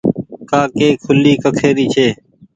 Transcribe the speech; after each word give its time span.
ڪآ 0.49 0.61
ڪي 0.77 0.87
کوُلي 1.03 1.33
ڪکي 1.43 1.69
ري 1.77 1.85
ڇي 1.93 2.07